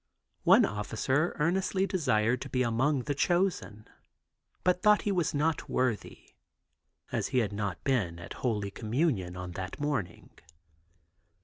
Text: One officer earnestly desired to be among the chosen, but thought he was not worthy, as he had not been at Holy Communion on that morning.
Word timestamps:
One 0.45 0.65
officer 0.65 1.35
earnestly 1.37 1.85
desired 1.85 2.41
to 2.41 2.49
be 2.49 2.63
among 2.63 3.03
the 3.03 3.13
chosen, 3.13 3.87
but 4.63 4.81
thought 4.81 5.03
he 5.03 5.11
was 5.11 5.35
not 5.35 5.69
worthy, 5.69 6.31
as 7.11 7.27
he 7.27 7.37
had 7.37 7.53
not 7.53 7.83
been 7.83 8.17
at 8.17 8.33
Holy 8.41 8.71
Communion 8.71 9.37
on 9.37 9.51
that 9.51 9.79
morning. 9.79 10.31